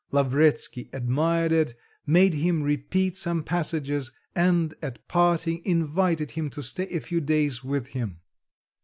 [0.11, 1.75] Lavretsky admired it,
[2.07, 7.63] made him repeat some passages, and at parting, invited him to stay a few days
[7.63, 8.19] with him.